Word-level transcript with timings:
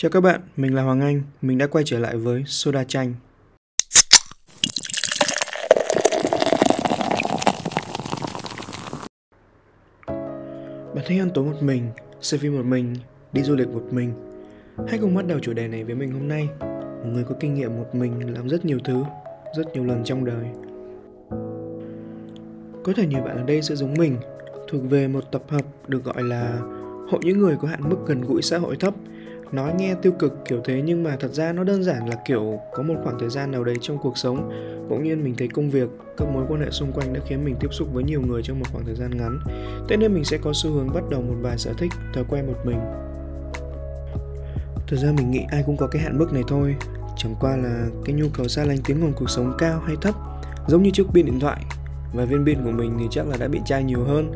Chào 0.00 0.10
các 0.10 0.20
bạn, 0.20 0.40
mình 0.56 0.74
là 0.74 0.82
Hoàng 0.82 1.00
Anh, 1.00 1.22
mình 1.42 1.58
đã 1.58 1.66
quay 1.66 1.84
trở 1.86 1.98
lại 1.98 2.16
với 2.16 2.44
Soda 2.46 2.84
Chanh. 2.84 3.14
Bạn 10.94 11.04
thích 11.06 11.20
ăn 11.20 11.30
tối 11.34 11.44
một 11.44 11.62
mình, 11.62 11.90
xem 12.20 12.40
phim 12.40 12.56
một 12.56 12.64
mình, 12.64 12.94
đi 13.32 13.42
du 13.42 13.56
lịch 13.56 13.68
một 13.68 13.84
mình. 13.90 14.12
Hãy 14.88 14.98
cùng 14.98 15.14
bắt 15.14 15.26
đầu 15.26 15.38
chủ 15.42 15.52
đề 15.52 15.68
này 15.68 15.84
với 15.84 15.94
mình 15.94 16.12
hôm 16.12 16.28
nay. 16.28 16.48
Một 17.04 17.10
người 17.12 17.24
có 17.24 17.34
kinh 17.40 17.54
nghiệm 17.54 17.76
một 17.76 17.94
mình 17.94 18.34
làm 18.34 18.48
rất 18.48 18.64
nhiều 18.64 18.78
thứ, 18.84 19.04
rất 19.56 19.64
nhiều 19.74 19.84
lần 19.84 20.04
trong 20.04 20.24
đời. 20.24 20.46
Có 22.84 22.92
thể 22.96 23.06
nhiều 23.06 23.22
bạn 23.22 23.36
ở 23.36 23.42
đây 23.42 23.62
sẽ 23.62 23.76
giống 23.76 23.94
mình, 23.94 24.16
thuộc 24.68 24.82
về 24.90 25.08
một 25.08 25.24
tập 25.32 25.42
hợp 25.48 25.64
được 25.88 26.04
gọi 26.04 26.22
là 26.22 26.58
hội 27.10 27.20
những 27.22 27.38
người 27.38 27.56
có 27.60 27.68
hạn 27.68 27.88
mức 27.88 27.96
gần 28.06 28.20
gũi 28.20 28.42
xã 28.42 28.58
hội 28.58 28.76
thấp 28.76 28.94
nói 29.52 29.74
nghe 29.78 29.94
tiêu 29.94 30.12
cực 30.12 30.44
kiểu 30.44 30.60
thế 30.64 30.82
nhưng 30.84 31.02
mà 31.02 31.16
thật 31.20 31.32
ra 31.32 31.52
nó 31.52 31.64
đơn 31.64 31.82
giản 31.82 32.08
là 32.08 32.16
kiểu 32.26 32.60
có 32.72 32.82
một 32.82 32.94
khoảng 33.04 33.18
thời 33.18 33.30
gian 33.30 33.50
nào 33.50 33.64
đấy 33.64 33.76
trong 33.80 33.98
cuộc 34.02 34.18
sống. 34.18 34.50
Bỗng 34.88 35.04
nhiên 35.04 35.24
mình 35.24 35.34
thấy 35.38 35.48
công 35.48 35.70
việc, 35.70 35.88
các 36.16 36.28
mối 36.28 36.44
quan 36.48 36.60
hệ 36.60 36.70
xung 36.70 36.92
quanh 36.92 37.12
đã 37.12 37.20
khiến 37.26 37.44
mình 37.44 37.56
tiếp 37.60 37.68
xúc 37.70 37.88
với 37.92 38.04
nhiều 38.04 38.20
người 38.20 38.42
trong 38.42 38.58
một 38.58 38.66
khoảng 38.72 38.84
thời 38.84 38.94
gian 38.94 39.10
ngắn. 39.16 39.38
Thế 39.88 39.96
nên 39.96 40.14
mình 40.14 40.24
sẽ 40.24 40.38
có 40.38 40.52
xu 40.54 40.70
hướng 40.70 40.92
bắt 40.94 41.04
đầu 41.10 41.22
một 41.22 41.34
vài 41.40 41.58
sở 41.58 41.72
thích, 41.78 41.92
thói 42.14 42.24
quen 42.28 42.46
một 42.46 42.58
mình. 42.64 42.78
Thực 44.86 44.96
ra 44.96 45.12
mình 45.16 45.30
nghĩ 45.30 45.44
ai 45.50 45.62
cũng 45.66 45.76
có 45.76 45.86
cái 45.86 46.02
hạn 46.02 46.18
mức 46.18 46.32
này 46.32 46.42
thôi. 46.48 46.76
Chẳng 47.16 47.34
qua 47.40 47.56
là 47.56 47.86
cái 48.04 48.14
nhu 48.14 48.26
cầu 48.34 48.48
xa 48.48 48.64
lánh 48.64 48.78
tiếng 48.84 49.04
ồn 49.04 49.12
cuộc 49.16 49.30
sống 49.30 49.52
cao 49.58 49.80
hay 49.86 49.96
thấp, 50.02 50.14
giống 50.66 50.82
như 50.82 50.90
chiếc 50.90 51.06
pin 51.14 51.26
điện 51.26 51.40
thoại. 51.40 51.62
Và 52.12 52.24
viên 52.24 52.46
pin 52.46 52.64
của 52.64 52.70
mình 52.70 52.96
thì 53.00 53.06
chắc 53.10 53.28
là 53.28 53.36
đã 53.36 53.48
bị 53.48 53.60
chai 53.66 53.84
nhiều 53.84 54.04
hơn. 54.04 54.32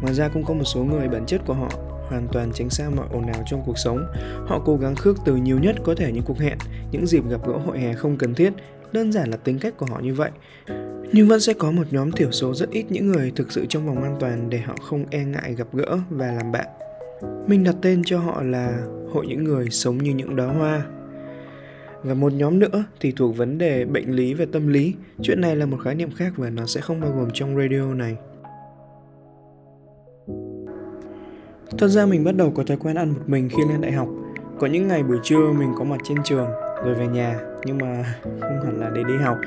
Ngoài 0.00 0.14
ra 0.14 0.28
cũng 0.28 0.44
có 0.44 0.54
một 0.54 0.64
số 0.64 0.84
người, 0.84 1.08
bản 1.08 1.26
chất 1.26 1.40
của 1.46 1.54
họ 1.54 1.68
hoàn 2.08 2.28
toàn 2.32 2.50
tránh 2.54 2.70
xa 2.70 2.90
mọi 2.96 3.06
ồn 3.10 3.26
ào 3.26 3.42
trong 3.46 3.62
cuộc 3.66 3.78
sống. 3.78 4.06
Họ 4.46 4.62
cố 4.64 4.76
gắng 4.76 4.96
khước 4.96 5.16
từ 5.24 5.36
nhiều 5.36 5.58
nhất 5.58 5.76
có 5.84 5.94
thể 5.94 6.12
những 6.12 6.24
cuộc 6.24 6.38
hẹn, 6.38 6.58
những 6.90 7.06
dịp 7.06 7.28
gặp 7.30 7.46
gỡ 7.46 7.52
hội 7.52 7.78
hè 7.78 7.94
không 7.94 8.16
cần 8.16 8.34
thiết, 8.34 8.52
đơn 8.92 9.12
giản 9.12 9.30
là 9.30 9.36
tính 9.36 9.58
cách 9.58 9.76
của 9.76 9.86
họ 9.86 10.00
như 10.00 10.14
vậy. 10.14 10.30
Nhưng 11.12 11.28
vẫn 11.28 11.40
sẽ 11.40 11.54
có 11.54 11.70
một 11.70 11.84
nhóm 11.90 12.12
thiểu 12.12 12.30
số 12.30 12.54
rất 12.54 12.70
ít 12.70 12.84
những 12.88 13.06
người 13.06 13.32
thực 13.36 13.52
sự 13.52 13.66
trong 13.68 13.86
vòng 13.86 14.02
an 14.02 14.16
toàn 14.20 14.50
để 14.50 14.58
họ 14.58 14.76
không 14.82 15.04
e 15.10 15.24
ngại 15.24 15.54
gặp 15.54 15.66
gỡ 15.72 15.98
và 16.10 16.32
làm 16.32 16.52
bạn. 16.52 16.66
Mình 17.46 17.64
đặt 17.64 17.74
tên 17.82 18.02
cho 18.04 18.18
họ 18.18 18.42
là 18.42 18.80
hội 19.12 19.26
những 19.26 19.44
người 19.44 19.70
sống 19.70 19.98
như 19.98 20.10
những 20.14 20.36
đóa 20.36 20.46
hoa. 20.46 20.86
Và 22.02 22.14
một 22.14 22.32
nhóm 22.32 22.58
nữa 22.58 22.84
thì 23.00 23.12
thuộc 23.12 23.36
vấn 23.36 23.58
đề 23.58 23.84
bệnh 23.84 24.10
lý 24.10 24.34
về 24.34 24.46
tâm 24.52 24.68
lý. 24.68 24.94
Chuyện 25.22 25.40
này 25.40 25.56
là 25.56 25.66
một 25.66 25.76
khái 25.84 25.94
niệm 25.94 26.10
khác 26.10 26.32
và 26.36 26.50
nó 26.50 26.66
sẽ 26.66 26.80
không 26.80 27.00
bao 27.00 27.10
gồm 27.10 27.28
trong 27.34 27.56
radio 27.56 27.94
này. 27.94 28.16
Thật 31.78 31.88
ra 31.88 32.06
mình 32.06 32.24
bắt 32.24 32.36
đầu 32.36 32.50
có 32.50 32.62
thói 32.62 32.76
quen 32.76 32.96
ăn 32.96 33.08
một 33.08 33.22
mình 33.26 33.48
khi 33.48 33.62
lên 33.68 33.80
đại 33.80 33.92
học. 33.92 34.08
Có 34.58 34.66
những 34.66 34.88
ngày 34.88 35.02
buổi 35.02 35.18
trưa 35.22 35.52
mình 35.52 35.72
có 35.78 35.84
mặt 35.84 36.00
trên 36.04 36.18
trường, 36.24 36.48
rồi 36.84 36.94
về 36.94 37.06
nhà, 37.06 37.40
nhưng 37.64 37.78
mà 37.78 38.04
không 38.22 38.60
hẳn 38.64 38.80
là 38.80 38.90
để 38.94 39.02
đi 39.08 39.16
học. 39.16 39.38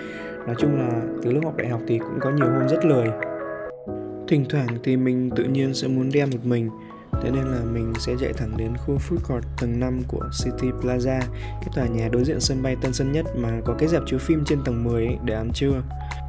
Nói 0.46 0.56
chung 0.60 0.80
là 0.80 1.02
từ 1.22 1.32
lúc 1.32 1.44
học 1.44 1.58
đại 1.58 1.68
học 1.68 1.82
thì 1.88 2.00
cũng 2.00 2.20
có 2.20 2.32
nhiều 2.32 2.50
hôm 2.50 2.68
rất 2.70 2.86
lười. 2.86 3.08
Thỉnh 4.28 4.46
thoảng 4.50 4.68
thì 4.84 4.98
mình 4.98 5.30
tự 5.36 5.44
nhiên 5.44 5.74
sẽ 5.74 5.88
muốn 5.88 6.10
đi 6.12 6.20
ăn 6.20 6.30
một 6.30 6.46
mình, 6.46 6.70
Thế 7.24 7.32
nên 7.32 7.44
là 7.44 7.60
mình 7.74 7.94
sẽ 8.00 8.16
chạy 8.20 8.34
thẳng 8.34 8.58
đến 8.58 8.74
khu 8.78 8.98
food 8.98 9.18
court 9.28 9.46
tầng 9.62 9.80
5 9.80 10.02
của 10.08 10.30
City 10.44 10.68
Plaza, 10.82 11.20
Cái 11.34 11.70
tòa 11.76 11.86
nhà 11.86 12.10
đối 12.12 12.24
diện 12.24 12.40
sân 12.40 12.64
bay 12.64 12.76
Tân 12.82 12.94
Sơn 12.94 13.12
Nhất 13.12 13.26
mà 13.36 13.62
có 13.66 13.76
cái 13.80 13.90
dạp 13.90 14.04
chiếu 14.06 14.20
phim 14.20 14.46
trên 14.46 14.64
tầng 14.66 14.84
10 14.84 15.06
ấy, 15.06 15.18
để 15.26 15.34
ăn 15.36 15.52
trưa 15.54 15.82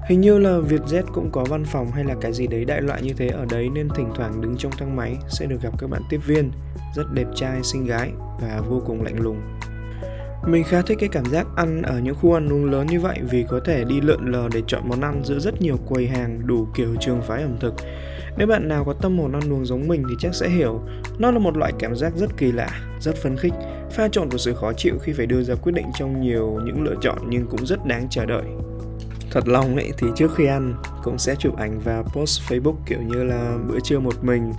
Hình 0.08 0.20
như 0.20 0.38
là 0.38 0.50
Vietjet 0.50 1.02
cũng 1.14 1.30
có 1.30 1.44
văn 1.44 1.64
phòng 1.64 1.90
hay 1.90 2.04
là 2.04 2.14
cái 2.20 2.32
gì 2.32 2.46
đấy 2.46 2.64
đại 2.64 2.82
loại 2.82 3.02
như 3.02 3.12
thế 3.16 3.28
ở 3.28 3.46
đấy 3.50 3.68
nên 3.74 3.88
thỉnh 3.88 4.08
thoảng 4.14 4.40
đứng 4.40 4.56
trong 4.56 4.72
thang 4.72 4.96
máy 4.96 5.16
sẽ 5.28 5.46
được 5.46 5.62
gặp 5.62 5.78
các 5.78 5.90
bạn 5.90 6.02
tiếp 6.10 6.20
viên 6.26 6.50
rất 6.94 7.12
đẹp 7.12 7.26
trai, 7.34 7.62
xinh 7.62 7.86
gái 7.86 8.12
và 8.40 8.60
vô 8.68 8.82
cùng 8.86 9.02
lạnh 9.02 9.20
lùng. 9.20 9.40
Mình 10.46 10.64
khá 10.64 10.82
thích 10.82 10.98
cái 11.00 11.08
cảm 11.08 11.24
giác 11.24 11.46
ăn 11.56 11.82
ở 11.82 12.00
những 12.00 12.14
khu 12.14 12.32
ăn 12.32 12.52
uống 12.52 12.70
lớn 12.70 12.86
như 12.86 13.00
vậy 13.00 13.18
vì 13.30 13.44
có 13.48 13.60
thể 13.64 13.84
đi 13.84 14.00
lượn 14.00 14.32
lờ 14.32 14.48
để 14.52 14.62
chọn 14.66 14.82
món 14.88 15.00
ăn 15.00 15.22
giữa 15.24 15.38
rất 15.38 15.60
nhiều 15.60 15.76
quầy 15.88 16.06
hàng 16.06 16.46
đủ 16.46 16.66
kiểu 16.74 16.94
trường 17.00 17.22
phái 17.22 17.42
ẩm 17.42 17.56
thực. 17.60 17.74
Nếu 18.36 18.46
bạn 18.46 18.68
nào 18.68 18.84
có 18.84 18.92
tâm 18.92 19.18
hồn 19.18 19.32
ăn 19.32 19.52
uống 19.52 19.66
giống 19.66 19.88
mình 19.88 20.04
thì 20.08 20.14
chắc 20.18 20.34
sẽ 20.34 20.48
hiểu, 20.48 20.80
nó 21.18 21.30
là 21.30 21.38
một 21.38 21.56
loại 21.56 21.72
cảm 21.78 21.96
giác 21.96 22.12
rất 22.16 22.36
kỳ 22.36 22.52
lạ, 22.52 22.68
rất 23.00 23.16
phấn 23.16 23.36
khích, 23.36 23.54
pha 23.90 24.08
trộn 24.08 24.30
của 24.30 24.38
sự 24.38 24.54
khó 24.54 24.72
chịu 24.72 24.98
khi 25.02 25.12
phải 25.12 25.26
đưa 25.26 25.42
ra 25.42 25.54
quyết 25.54 25.72
định 25.72 25.86
trong 25.98 26.20
nhiều 26.20 26.60
những 26.64 26.82
lựa 26.82 26.94
chọn 27.00 27.18
nhưng 27.28 27.46
cũng 27.46 27.66
rất 27.66 27.86
đáng 27.86 28.06
chờ 28.10 28.26
đợi. 28.26 28.44
Thật 29.32 29.48
lòng 29.48 29.76
ấy, 29.76 29.92
thì 29.98 30.06
trước 30.16 30.34
khi 30.36 30.46
ăn, 30.46 30.74
cũng 31.02 31.18
sẽ 31.18 31.34
chụp 31.38 31.56
ảnh 31.56 31.80
và 31.84 32.02
post 32.02 32.40
Facebook 32.48 32.74
kiểu 32.86 32.98
như 33.02 33.24
là 33.24 33.58
bữa 33.68 33.80
trưa 33.80 33.98
một 33.98 34.24
mình. 34.24 34.52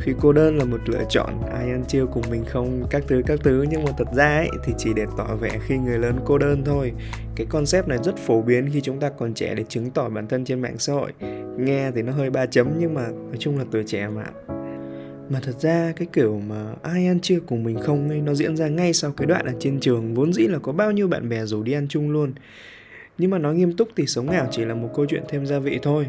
Khi 0.00 0.12
cô 0.20 0.32
đơn 0.32 0.58
là 0.58 0.64
một 0.64 0.80
lựa 0.86 1.04
chọn 1.08 1.42
ai 1.52 1.70
ăn 1.70 1.84
trưa 1.88 2.06
cùng 2.06 2.22
mình 2.30 2.44
không, 2.44 2.84
các 2.90 3.02
thứ 3.08 3.22
các 3.26 3.40
thứ. 3.44 3.64
Nhưng 3.70 3.84
mà 3.84 3.92
thật 3.98 4.08
ra 4.14 4.36
ấy, 4.36 4.48
thì 4.64 4.72
chỉ 4.78 4.92
để 4.96 5.06
tỏ 5.16 5.36
vẻ 5.40 5.50
khi 5.66 5.76
người 5.76 5.98
lớn 5.98 6.18
cô 6.24 6.38
đơn 6.38 6.62
thôi. 6.64 6.92
Cái 7.36 7.46
concept 7.46 7.88
này 7.88 7.98
rất 8.04 8.16
phổ 8.16 8.42
biến 8.42 8.70
khi 8.72 8.80
chúng 8.80 9.00
ta 9.00 9.10
còn 9.10 9.34
trẻ 9.34 9.54
để 9.54 9.64
chứng 9.68 9.90
tỏ 9.90 10.08
bản 10.08 10.28
thân 10.28 10.44
trên 10.44 10.60
mạng 10.60 10.78
xã 10.78 10.92
hội. 10.92 11.12
Nghe 11.58 11.90
thì 11.90 12.02
nó 12.02 12.12
hơi 12.12 12.30
ba 12.30 12.46
chấm, 12.46 12.68
nhưng 12.78 12.94
mà 12.94 13.08
nói 13.08 13.36
chung 13.38 13.58
là 13.58 13.64
tuổi 13.70 13.84
trẻ 13.86 14.08
mà. 14.08 14.24
Mà 15.30 15.40
thật 15.42 15.60
ra, 15.60 15.92
cái 15.96 16.08
kiểu 16.12 16.40
mà 16.48 16.72
ai 16.82 17.06
ăn 17.06 17.20
trưa 17.20 17.40
cùng 17.40 17.64
mình 17.64 17.80
không 17.80 18.08
ấy, 18.08 18.20
nó 18.20 18.34
diễn 18.34 18.56
ra 18.56 18.68
ngay 18.68 18.92
sau 18.92 19.12
cái 19.16 19.26
đoạn 19.26 19.46
ở 19.46 19.52
trên 19.60 19.80
trường. 19.80 20.14
Vốn 20.14 20.32
dĩ 20.32 20.46
là 20.46 20.58
có 20.58 20.72
bao 20.72 20.92
nhiêu 20.92 21.08
bạn 21.08 21.28
bè 21.28 21.44
rủ 21.44 21.62
đi 21.62 21.72
ăn 21.72 21.86
chung 21.88 22.10
luôn 22.10 22.32
nhưng 23.18 23.30
mà 23.30 23.38
nói 23.38 23.54
nghiêm 23.54 23.76
túc 23.76 23.88
thì 23.96 24.06
sống 24.06 24.28
ảo 24.28 24.46
chỉ 24.50 24.64
là 24.64 24.74
một 24.74 24.88
câu 24.94 25.06
chuyện 25.06 25.22
thêm 25.28 25.46
gia 25.46 25.58
vị 25.58 25.78
thôi 25.82 26.06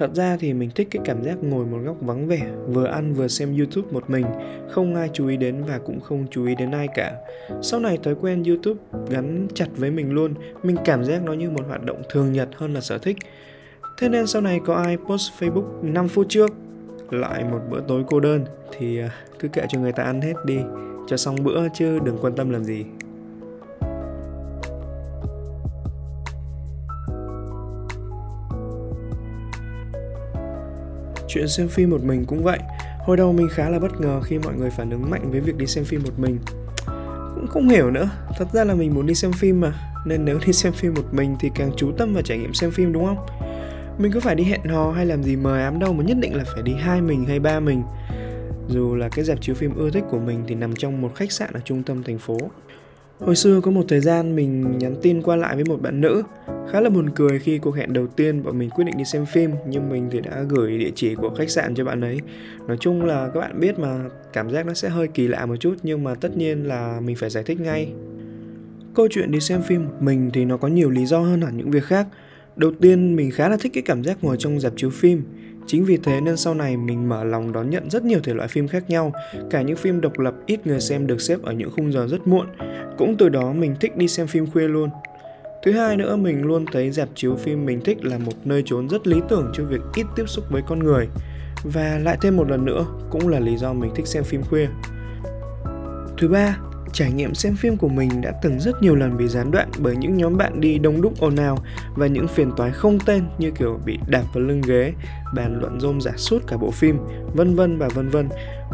Thật 0.00 0.10
ra 0.14 0.36
thì 0.40 0.52
mình 0.52 0.70
thích 0.74 0.88
cái 0.90 1.02
cảm 1.04 1.24
giác 1.24 1.42
ngồi 1.42 1.66
một 1.66 1.78
góc 1.84 1.96
vắng 2.00 2.26
vẻ, 2.26 2.50
vừa 2.66 2.86
ăn 2.86 3.14
vừa 3.14 3.28
xem 3.28 3.56
YouTube 3.56 3.88
một 3.92 4.10
mình, 4.10 4.26
không 4.70 4.94
ai 4.94 5.10
chú 5.12 5.28
ý 5.28 5.36
đến 5.36 5.64
và 5.68 5.78
cũng 5.78 6.00
không 6.00 6.26
chú 6.30 6.46
ý 6.46 6.54
đến 6.54 6.70
ai 6.70 6.88
cả. 6.94 7.12
Sau 7.62 7.80
này 7.80 7.98
thói 8.02 8.14
quen 8.14 8.42
YouTube 8.42 8.80
gắn 9.10 9.46
chặt 9.54 9.66
với 9.76 9.90
mình 9.90 10.12
luôn, 10.12 10.34
mình 10.62 10.76
cảm 10.84 11.04
giác 11.04 11.22
nó 11.24 11.32
như 11.32 11.50
một 11.50 11.66
hoạt 11.68 11.84
động 11.84 12.02
thường 12.10 12.32
nhật 12.32 12.48
hơn 12.56 12.74
là 12.74 12.80
sở 12.80 12.98
thích. 12.98 13.16
Thế 13.98 14.08
nên 14.08 14.26
sau 14.26 14.42
này 14.42 14.60
có 14.66 14.74
ai 14.74 14.96
post 14.96 15.32
Facebook 15.38 15.92
5 15.92 16.08
phút 16.08 16.26
trước 16.28 16.50
lại 17.10 17.44
một 17.44 17.60
bữa 17.70 17.80
tối 17.88 18.04
cô 18.06 18.20
đơn 18.20 18.44
thì 18.78 19.00
à, 19.00 19.10
cứ 19.38 19.48
kệ 19.48 19.62
cho 19.68 19.80
người 19.80 19.92
ta 19.92 20.02
ăn 20.02 20.20
hết 20.20 20.34
đi, 20.44 20.58
cho 21.08 21.16
xong 21.16 21.36
bữa 21.44 21.68
chứ 21.74 21.98
đừng 22.04 22.18
quan 22.20 22.34
tâm 22.36 22.50
làm 22.50 22.64
gì. 22.64 22.84
Chuyện 31.32 31.48
xem 31.48 31.68
phim 31.68 31.90
một 31.90 32.02
mình 32.02 32.24
cũng 32.26 32.42
vậy. 32.42 32.58
Hồi 32.98 33.16
đầu 33.16 33.32
mình 33.32 33.48
khá 33.50 33.68
là 33.68 33.78
bất 33.78 34.00
ngờ 34.00 34.20
khi 34.20 34.38
mọi 34.38 34.54
người 34.54 34.70
phản 34.70 34.90
ứng 34.90 35.10
mạnh 35.10 35.30
với 35.30 35.40
việc 35.40 35.56
đi 35.56 35.66
xem 35.66 35.84
phim 35.84 36.02
một 36.02 36.18
mình. 36.18 36.38
Cũng 37.34 37.46
không 37.46 37.68
hiểu 37.68 37.90
nữa, 37.90 38.08
thật 38.38 38.46
ra 38.52 38.64
là 38.64 38.74
mình 38.74 38.94
muốn 38.94 39.06
đi 39.06 39.14
xem 39.14 39.32
phim 39.32 39.60
mà, 39.60 39.72
nên 40.06 40.24
nếu 40.24 40.38
đi 40.46 40.52
xem 40.52 40.72
phim 40.72 40.94
một 40.94 41.04
mình 41.12 41.36
thì 41.40 41.50
càng 41.54 41.70
chú 41.76 41.92
tâm 41.98 42.14
vào 42.14 42.22
trải 42.22 42.38
nghiệm 42.38 42.54
xem 42.54 42.70
phim 42.70 42.92
đúng 42.92 43.04
không? 43.04 43.26
Mình 43.98 44.12
cứ 44.12 44.20
phải 44.20 44.34
đi 44.34 44.44
hẹn 44.44 44.64
hò 44.64 44.90
hay 44.90 45.06
làm 45.06 45.22
gì 45.22 45.36
mời 45.36 45.62
ám 45.62 45.78
đâu 45.78 45.92
mà 45.92 46.04
nhất 46.04 46.16
định 46.20 46.34
là 46.34 46.44
phải 46.54 46.62
đi 46.62 46.72
hai 46.72 47.00
mình 47.00 47.24
hay 47.24 47.40
ba 47.40 47.60
mình. 47.60 47.82
Dù 48.68 48.94
là 48.94 49.08
cái 49.08 49.24
dạp 49.24 49.40
chiếu 49.40 49.54
phim 49.54 49.74
ưa 49.74 49.90
thích 49.90 50.04
của 50.10 50.18
mình 50.18 50.44
thì 50.48 50.54
nằm 50.54 50.76
trong 50.76 51.00
một 51.00 51.14
khách 51.14 51.32
sạn 51.32 51.50
ở 51.52 51.60
trung 51.64 51.82
tâm 51.82 52.02
thành 52.02 52.18
phố. 52.18 52.38
Hồi 53.20 53.36
xưa 53.36 53.60
có 53.60 53.70
một 53.70 53.84
thời 53.88 54.00
gian 54.00 54.36
mình 54.36 54.78
nhắn 54.78 54.96
tin 55.02 55.22
qua 55.22 55.36
lại 55.36 55.54
với 55.54 55.64
một 55.64 55.82
bạn 55.82 56.00
nữ. 56.00 56.22
Khá 56.72 56.80
là 56.80 56.90
buồn 56.90 57.10
cười 57.10 57.38
khi 57.38 57.58
cuộc 57.58 57.76
hẹn 57.76 57.92
đầu 57.92 58.06
tiên 58.06 58.42
bọn 58.42 58.58
mình 58.58 58.70
quyết 58.70 58.84
định 58.84 58.96
đi 58.98 59.04
xem 59.04 59.26
phim, 59.26 59.50
Nhưng 59.68 59.88
mình 59.88 60.08
thì 60.10 60.20
đã 60.20 60.42
gửi 60.48 60.78
địa 60.78 60.90
chỉ 60.94 61.14
của 61.14 61.34
khách 61.38 61.50
sạn 61.50 61.74
cho 61.74 61.84
bạn 61.84 62.00
ấy. 62.00 62.18
Nói 62.68 62.76
chung 62.80 63.04
là 63.04 63.30
các 63.34 63.40
bạn 63.40 63.60
biết 63.60 63.78
mà, 63.78 64.04
cảm 64.32 64.50
giác 64.50 64.66
nó 64.66 64.74
sẽ 64.74 64.88
hơi 64.88 65.08
kỳ 65.08 65.28
lạ 65.28 65.46
một 65.46 65.56
chút, 65.56 65.74
Nhưng 65.82 66.04
mà 66.04 66.14
tất 66.14 66.36
nhiên 66.36 66.68
là 66.68 67.00
mình 67.00 67.16
phải 67.16 67.30
giải 67.30 67.44
thích 67.44 67.60
ngay. 67.60 67.92
Câu 68.94 69.08
chuyện 69.10 69.30
đi 69.30 69.40
xem 69.40 69.62
phim 69.62 69.84
một 69.84 69.94
mình 70.00 70.30
thì 70.32 70.44
nó 70.44 70.56
có 70.56 70.68
nhiều 70.68 70.90
lý 70.90 71.06
do 71.06 71.20
hơn 71.20 71.40
hẳn 71.40 71.56
những 71.56 71.70
việc 71.70 71.84
khác. 71.84 72.06
Đầu 72.56 72.72
tiên, 72.80 73.16
mình 73.16 73.30
khá 73.30 73.48
là 73.48 73.56
thích 73.60 73.72
cái 73.74 73.82
cảm 73.82 74.04
giác 74.04 74.24
ngồi 74.24 74.36
trong 74.38 74.60
dạp 74.60 74.72
chiếu 74.76 74.90
phim. 74.90 75.22
Chính 75.70 75.84
vì 75.84 75.96
thế 75.96 76.20
nên 76.20 76.36
sau 76.36 76.54
này 76.54 76.76
mình 76.76 77.08
mở 77.08 77.24
lòng 77.24 77.52
đón 77.52 77.70
nhận 77.70 77.90
rất 77.90 78.04
nhiều 78.04 78.20
thể 78.22 78.34
loại 78.34 78.48
phim 78.48 78.68
khác 78.68 78.90
nhau, 78.90 79.12
cả 79.50 79.62
những 79.62 79.76
phim 79.76 80.00
độc 80.00 80.18
lập 80.18 80.34
ít 80.46 80.66
người 80.66 80.80
xem 80.80 81.06
được 81.06 81.20
xếp 81.20 81.42
ở 81.42 81.52
những 81.52 81.70
khung 81.70 81.92
giờ 81.92 82.06
rất 82.06 82.26
muộn. 82.26 82.46
Cũng 82.98 83.16
từ 83.16 83.28
đó 83.28 83.52
mình 83.52 83.76
thích 83.80 83.96
đi 83.96 84.08
xem 84.08 84.26
phim 84.26 84.50
khuya 84.50 84.68
luôn. 84.68 84.90
Thứ 85.62 85.72
hai 85.72 85.96
nữa 85.96 86.16
mình 86.16 86.42
luôn 86.42 86.64
thấy 86.72 86.90
dạp 86.90 87.08
chiếu 87.14 87.36
phim 87.36 87.66
mình 87.66 87.80
thích 87.84 88.04
là 88.04 88.18
một 88.18 88.32
nơi 88.44 88.62
trốn 88.66 88.88
rất 88.88 89.06
lý 89.06 89.20
tưởng 89.28 89.50
cho 89.52 89.64
việc 89.64 89.80
ít 89.94 90.06
tiếp 90.16 90.24
xúc 90.26 90.44
với 90.50 90.62
con 90.68 90.78
người. 90.78 91.08
Và 91.64 91.98
lại 92.02 92.18
thêm 92.20 92.36
một 92.36 92.50
lần 92.50 92.64
nữa 92.64 92.86
cũng 93.10 93.28
là 93.28 93.40
lý 93.40 93.56
do 93.56 93.72
mình 93.72 93.90
thích 93.94 94.06
xem 94.06 94.24
phim 94.24 94.42
khuya. 94.42 94.68
Thứ 96.18 96.28
ba, 96.28 96.56
Trải 96.92 97.12
nghiệm 97.12 97.34
xem 97.34 97.56
phim 97.56 97.76
của 97.76 97.88
mình 97.88 98.20
đã 98.20 98.32
từng 98.42 98.60
rất 98.60 98.82
nhiều 98.82 98.94
lần 98.94 99.16
bị 99.16 99.28
gián 99.28 99.50
đoạn 99.50 99.70
bởi 99.78 99.96
những 99.96 100.16
nhóm 100.16 100.36
bạn 100.36 100.60
đi 100.60 100.78
đông 100.78 101.02
đúc 101.02 101.12
ồn 101.20 101.36
ào 101.36 101.58
và 101.96 102.06
những 102.06 102.28
phiền 102.28 102.50
toái 102.56 102.70
không 102.70 102.98
tên 103.06 103.22
như 103.38 103.50
kiểu 103.50 103.80
bị 103.84 103.98
đạp 104.08 104.24
vào 104.34 104.44
lưng 104.44 104.60
ghế, 104.66 104.92
bàn 105.34 105.60
luận 105.60 105.80
rôm 105.80 106.00
giả 106.00 106.12
suốt 106.16 106.46
cả 106.46 106.56
bộ 106.56 106.70
phim, 106.70 106.98
vân 107.34 107.54
vân 107.54 107.78
và 107.78 107.88
vân 107.88 108.08
vân 108.08 108.28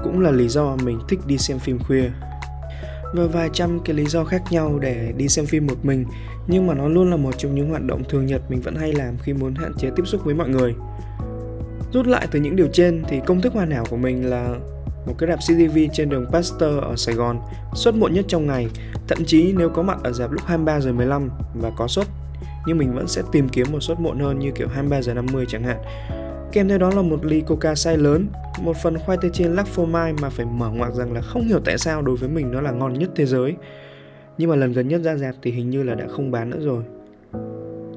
cũng 0.04 0.20
là 0.20 0.30
lý 0.30 0.48
do 0.48 0.76
mình 0.84 0.98
thích 1.08 1.18
đi 1.26 1.38
xem 1.38 1.58
phim 1.58 1.78
khuya. 1.78 2.10
Và 3.14 3.26
vài 3.26 3.50
trăm 3.52 3.80
cái 3.84 3.96
lý 3.96 4.06
do 4.06 4.24
khác 4.24 4.42
nhau 4.50 4.78
để 4.78 5.12
đi 5.16 5.28
xem 5.28 5.46
phim 5.46 5.66
một 5.66 5.84
mình, 5.84 6.04
nhưng 6.46 6.66
mà 6.66 6.74
nó 6.74 6.88
luôn 6.88 7.10
là 7.10 7.16
một 7.16 7.38
trong 7.38 7.54
những 7.54 7.70
hoạt 7.70 7.82
động 7.82 8.02
thường 8.08 8.26
nhật 8.26 8.50
mình 8.50 8.60
vẫn 8.60 8.76
hay 8.76 8.92
làm 8.92 9.18
khi 9.18 9.32
muốn 9.32 9.54
hạn 9.54 9.72
chế 9.78 9.90
tiếp 9.96 10.02
xúc 10.06 10.24
với 10.24 10.34
mọi 10.34 10.48
người. 10.48 10.74
Rút 11.92 12.06
lại 12.06 12.28
từ 12.30 12.40
những 12.40 12.56
điều 12.56 12.68
trên 12.72 13.04
thì 13.08 13.20
công 13.26 13.40
thức 13.40 13.52
hoàn 13.52 13.70
hảo 13.70 13.84
của 13.90 13.96
mình 13.96 14.30
là 14.30 14.54
một 15.06 15.14
cái 15.18 15.28
rạp 15.28 15.38
CCTV 15.38 15.78
trên 15.92 16.08
đường 16.08 16.26
Pasteur 16.32 16.82
ở 16.82 16.96
Sài 16.96 17.14
Gòn, 17.14 17.40
suất 17.74 17.94
muộn 17.94 18.14
nhất 18.14 18.24
trong 18.28 18.46
ngày, 18.46 18.66
thậm 19.08 19.24
chí 19.26 19.52
nếu 19.52 19.68
có 19.68 19.82
mặt 19.82 19.98
ở 20.04 20.12
dạp 20.12 20.32
lúc 20.32 20.42
23 20.46 20.80
giờ 20.80 20.92
15 20.92 21.30
và 21.54 21.70
có 21.76 21.88
suất 21.88 22.06
nhưng 22.66 22.78
mình 22.78 22.94
vẫn 22.94 23.08
sẽ 23.08 23.22
tìm 23.32 23.48
kiếm 23.48 23.66
một 23.72 23.80
suất 23.80 24.00
muộn 24.00 24.18
hơn 24.18 24.38
như 24.38 24.50
kiểu 24.50 24.68
23 24.68 25.02
giờ 25.02 25.14
50 25.14 25.46
chẳng 25.48 25.62
hạn. 25.62 25.76
Kèm 26.52 26.68
theo 26.68 26.78
đó 26.78 26.90
là 26.90 27.02
một 27.02 27.24
ly 27.24 27.40
coca 27.40 27.72
size 27.72 27.96
lớn, 27.96 28.26
một 28.62 28.76
phần 28.82 28.98
khoai 28.98 29.18
tây 29.22 29.30
chiên 29.34 29.52
lắc 29.52 29.66
phô 29.66 29.84
mai 29.84 30.12
mà 30.12 30.30
phải 30.30 30.46
mở 30.46 30.70
ngoặc 30.70 30.94
rằng 30.94 31.12
là 31.12 31.20
không 31.20 31.42
hiểu 31.42 31.60
tại 31.64 31.78
sao 31.78 32.02
đối 32.02 32.16
với 32.16 32.28
mình 32.28 32.52
nó 32.52 32.60
là 32.60 32.70
ngon 32.70 32.94
nhất 32.94 33.10
thế 33.16 33.26
giới. 33.26 33.54
Nhưng 34.38 34.50
mà 34.50 34.56
lần 34.56 34.72
gần 34.72 34.88
nhất 34.88 35.00
ra 35.04 35.16
dạp 35.16 35.34
thì 35.42 35.50
hình 35.50 35.70
như 35.70 35.82
là 35.82 35.94
đã 35.94 36.06
không 36.08 36.30
bán 36.30 36.50
nữa 36.50 36.60
rồi. 36.60 36.82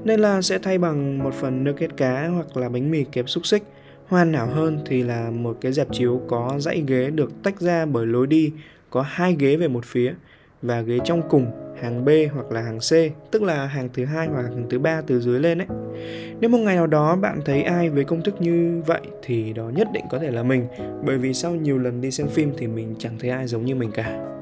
Nên 0.04 0.20
là 0.20 0.42
sẽ 0.42 0.60
thay 0.60 0.78
bằng 0.78 1.24
một 1.24 1.34
phần 1.34 1.64
nugget 1.64 1.98
cá 1.98 2.28
hoặc 2.28 2.58
là 2.58 2.70
bánh 2.70 2.92
mì 2.92 3.04
kẹp 3.04 3.30
xúc 3.30 3.46
xích. 3.46 3.64
Hoàn 4.10 4.34
hảo 4.34 4.48
hơn 4.48 4.80
thì 4.86 5.04
là 5.04 5.30
một 5.30 5.58
cái 5.62 5.72
dạp 5.72 5.88
chiếu 5.92 6.22
có 6.28 6.56
dãy 6.60 6.84
ghế 6.88 7.10
được 7.10 7.32
tách 7.44 7.62
ra 7.62 7.86
bởi 7.86 8.06
lối 8.06 8.28
đi, 8.28 8.52
có 8.90 9.02
hai 9.02 9.36
ghế 9.40 9.56
về 9.56 9.68
một 9.68 9.86
phía 9.86 10.14
và 10.62 10.82
ghế 10.82 11.00
trong 11.06 11.30
cùng 11.30 11.52
hàng 11.82 12.06
B 12.06 12.10
hoặc 12.34 12.52
là 12.52 12.62
hàng 12.62 12.80
C, 12.80 12.92
tức 13.32 13.44
là 13.44 13.66
hàng 13.66 13.90
thứ 13.94 14.06
hai 14.06 14.28
hoặc 14.28 14.42
hàng 14.42 14.66
thứ 14.70 14.80
ba 14.80 15.02
từ 15.08 15.20
dưới 15.20 15.40
lên 15.40 15.58
ấy. 15.62 15.68
Nếu 16.40 16.50
một 16.50 16.58
ngày 16.58 16.76
nào 16.76 16.88
đó 16.88 17.16
bạn 17.16 17.40
thấy 17.46 17.64
ai 17.64 17.90
với 17.90 18.04
công 18.04 18.22
thức 18.22 18.42
như 18.42 18.82
vậy 18.86 19.02
thì 19.24 19.54
đó 19.54 19.72
nhất 19.76 19.88
định 19.94 20.04
có 20.12 20.20
thể 20.20 20.32
là 20.32 20.44
mình, 20.44 20.68
bởi 21.06 21.18
vì 21.18 21.34
sau 21.34 21.56
nhiều 21.56 21.78
lần 21.78 22.02
đi 22.02 22.12
xem 22.12 22.28
phim 22.28 22.54
thì 22.58 22.68
mình 22.68 22.96
chẳng 23.00 23.14
thấy 23.20 23.30
ai 23.30 23.48
giống 23.48 23.66
như 23.66 23.76
mình 23.76 23.92
cả. 23.92 24.39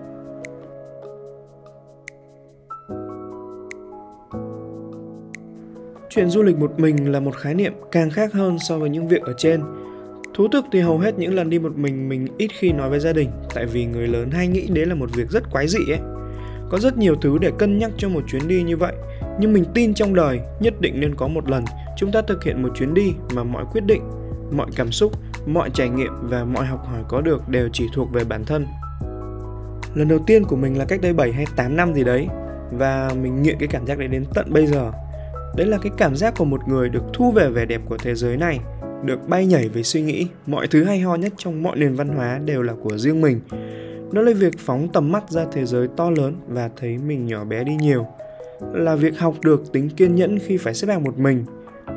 Chuyện 6.17 6.29
du 6.29 6.43
lịch 6.43 6.57
một 6.57 6.79
mình 6.79 7.11
là 7.11 7.19
một 7.19 7.35
khái 7.35 7.53
niệm 7.53 7.73
càng 7.91 8.09
khác 8.09 8.33
hơn 8.33 8.57
so 8.59 8.77
với 8.77 8.89
những 8.89 9.07
việc 9.07 9.21
ở 9.21 9.33
trên. 9.37 9.61
Thú 10.33 10.47
thực 10.47 10.65
thì 10.71 10.79
hầu 10.79 10.99
hết 10.99 11.19
những 11.19 11.35
lần 11.35 11.49
đi 11.49 11.59
một 11.59 11.77
mình 11.77 12.09
mình 12.09 12.27
ít 12.37 12.47
khi 12.59 12.71
nói 12.71 12.89
với 12.89 12.99
gia 12.99 13.13
đình, 13.13 13.29
tại 13.55 13.65
vì 13.65 13.85
người 13.85 14.07
lớn 14.07 14.31
hay 14.31 14.47
nghĩ 14.47 14.67
đấy 14.69 14.85
là 14.85 14.95
một 14.95 15.09
việc 15.15 15.29
rất 15.29 15.51
quái 15.51 15.67
dị 15.67 15.79
ấy. 15.89 15.99
Có 16.69 16.79
rất 16.79 16.97
nhiều 16.97 17.15
thứ 17.15 17.37
để 17.37 17.51
cân 17.57 17.77
nhắc 17.77 17.91
cho 17.97 18.09
một 18.09 18.21
chuyến 18.27 18.47
đi 18.47 18.63
như 18.63 18.77
vậy, 18.77 18.93
nhưng 19.39 19.53
mình 19.53 19.65
tin 19.73 19.93
trong 19.93 20.15
đời 20.15 20.39
nhất 20.59 20.73
định 20.81 20.99
nên 20.99 21.15
có 21.15 21.27
một 21.27 21.49
lần 21.49 21.63
chúng 21.97 22.11
ta 22.11 22.21
thực 22.21 22.43
hiện 22.43 22.61
một 22.61 22.69
chuyến 22.75 22.93
đi 22.93 23.13
mà 23.35 23.43
mọi 23.43 23.65
quyết 23.71 23.85
định, 23.85 24.01
mọi 24.51 24.67
cảm 24.75 24.91
xúc, 24.91 25.11
mọi 25.45 25.69
trải 25.69 25.89
nghiệm 25.89 26.13
và 26.21 26.43
mọi 26.43 26.65
học 26.65 26.85
hỏi 26.85 27.01
có 27.07 27.21
được 27.21 27.49
đều 27.49 27.69
chỉ 27.73 27.85
thuộc 27.93 28.11
về 28.11 28.23
bản 28.23 28.45
thân. 28.45 28.65
Lần 29.95 30.07
đầu 30.07 30.19
tiên 30.27 30.43
của 30.43 30.55
mình 30.55 30.77
là 30.77 30.85
cách 30.85 31.01
đây 31.01 31.13
7 31.13 31.31
hay 31.31 31.45
8 31.55 31.75
năm 31.75 31.93
gì 31.93 32.03
đấy 32.03 32.27
và 32.71 33.11
mình 33.21 33.41
nghiện 33.41 33.55
cái 33.59 33.67
cảm 33.67 33.87
giác 33.87 33.99
đấy 33.99 34.07
đến 34.07 34.25
tận 34.33 34.45
bây 34.49 34.67
giờ. 34.67 34.91
Đấy 35.57 35.67
là 35.67 35.77
cái 35.77 35.91
cảm 35.97 36.15
giác 36.15 36.33
của 36.37 36.45
một 36.45 36.67
người 36.67 36.89
được 36.89 37.03
thu 37.13 37.31
về 37.31 37.49
vẻ 37.49 37.65
đẹp 37.65 37.81
của 37.85 37.97
thế 37.97 38.15
giới 38.15 38.37
này, 38.37 38.59
được 39.05 39.27
bay 39.27 39.45
nhảy 39.45 39.69
với 39.69 39.83
suy 39.83 40.01
nghĩ, 40.01 40.27
mọi 40.45 40.67
thứ 40.67 40.83
hay 40.83 40.99
ho 40.99 41.15
nhất 41.15 41.33
trong 41.37 41.63
mọi 41.63 41.77
nền 41.77 41.95
văn 41.95 42.09
hóa 42.09 42.39
đều 42.45 42.61
là 42.61 42.73
của 42.83 42.97
riêng 42.97 43.21
mình 43.21 43.39
nó 44.11 44.21
là 44.21 44.33
việc 44.33 44.59
phóng 44.59 44.87
tầm 44.93 45.11
mắt 45.11 45.29
ra 45.29 45.45
thế 45.51 45.65
giới 45.65 45.87
to 45.97 46.09
lớn 46.09 46.35
và 46.47 46.69
thấy 46.77 46.97
mình 46.97 47.25
nhỏ 47.25 47.45
bé 47.45 47.63
đi 47.63 47.75
nhiều. 47.75 48.07
Là 48.73 48.95
việc 48.95 49.19
học 49.19 49.35
được 49.43 49.71
tính 49.73 49.89
kiên 49.89 50.15
nhẫn 50.15 50.39
khi 50.39 50.57
phải 50.57 50.73
xếp 50.73 50.87
hàng 50.87 51.03
một 51.03 51.19
mình. 51.19 51.45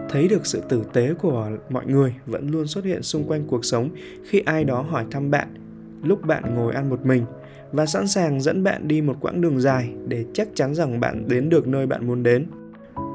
Thấy 0.08 0.28
được 0.28 0.46
sự 0.46 0.62
tử 0.68 0.82
tế 0.92 1.14
của 1.14 1.48
mọi 1.70 1.86
người 1.86 2.14
vẫn 2.26 2.50
luôn 2.50 2.66
xuất 2.66 2.84
hiện 2.84 3.02
xung 3.02 3.24
quanh 3.24 3.46
cuộc 3.46 3.64
sống 3.64 3.88
khi 4.28 4.42
ai 4.46 4.64
đó 4.64 4.82
hỏi 4.82 5.04
thăm 5.10 5.30
bạn 5.30 5.48
lúc 6.02 6.26
bạn 6.26 6.54
ngồi 6.54 6.74
ăn 6.74 6.90
một 6.90 7.06
mình 7.06 7.24
và 7.72 7.86
sẵn 7.86 8.08
sàng 8.08 8.40
dẫn 8.40 8.64
bạn 8.64 8.88
đi 8.88 9.02
một 9.02 9.16
quãng 9.20 9.40
đường 9.40 9.60
dài 9.60 9.90
để 10.08 10.24
chắc 10.32 10.48
chắn 10.54 10.74
rằng 10.74 11.00
bạn 11.00 11.28
đến 11.28 11.48
được 11.48 11.68
nơi 11.68 11.86
bạn 11.86 12.06
muốn 12.06 12.22
đến. 12.22 12.46